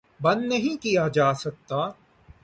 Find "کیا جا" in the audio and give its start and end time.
0.81-1.33